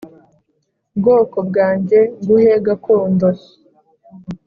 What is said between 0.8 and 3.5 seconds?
Bwoko bwange nguhe gakondo